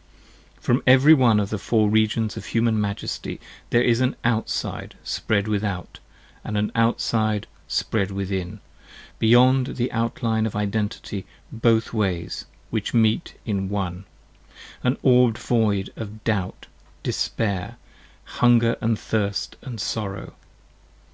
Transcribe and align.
p. 0.00 0.56
1 0.60 0.60
8 0.60 0.64
FROM 0.64 0.82
every 0.86 1.12
one 1.12 1.38
of 1.38 1.50
the 1.50 1.58
Four 1.58 1.90
Regions 1.90 2.34
of 2.34 2.46
Human 2.46 2.80
Majesty 2.80 3.38
There 3.68 3.82
is 3.82 4.00
an 4.00 4.16
Outside 4.24 4.94
spread 5.04 5.46
Without, 5.46 5.98
& 6.22 6.42
an 6.44 6.72
Outside 6.74 7.46
spread 7.68 8.10
Within, 8.10 8.60
Beyond 9.18 9.76
the 9.76 9.92
Outline 9.92 10.46
of 10.46 10.56
Identity 10.56 11.26
both 11.52 11.92
ways, 11.92 12.46
which 12.70 12.94
meet 12.94 13.34
in 13.44 13.68
One: 13.68 14.06
An 14.82 14.96
orbed 15.02 15.36
Void 15.36 15.92
of 15.96 16.24
doubt, 16.24 16.66
despair, 17.02 17.76
hunger 18.24 18.76
& 18.90 18.96
thirst 18.96 19.56
& 19.68 19.76
sorrow. 19.78 20.32